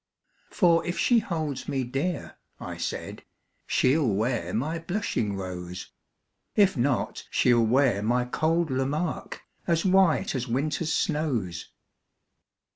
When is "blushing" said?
4.79-5.35